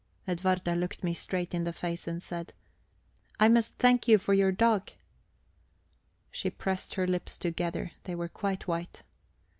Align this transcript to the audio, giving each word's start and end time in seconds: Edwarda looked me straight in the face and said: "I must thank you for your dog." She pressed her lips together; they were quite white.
Edwarda 0.27 0.73
looked 0.75 1.03
me 1.03 1.13
straight 1.13 1.53
in 1.53 1.63
the 1.63 1.71
face 1.73 2.07
and 2.07 2.23
said: 2.23 2.53
"I 3.39 3.47
must 3.47 3.75
thank 3.77 4.07
you 4.07 4.17
for 4.17 4.33
your 4.33 4.51
dog." 4.51 4.89
She 6.31 6.49
pressed 6.49 6.95
her 6.95 7.05
lips 7.05 7.37
together; 7.37 7.91
they 8.05 8.15
were 8.15 8.27
quite 8.27 8.67
white. 8.67 9.03